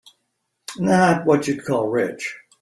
[0.79, 2.35] Not what you'd call rich.